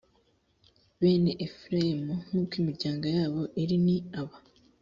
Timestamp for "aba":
4.19-4.37